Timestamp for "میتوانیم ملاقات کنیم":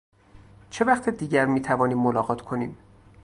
1.45-2.77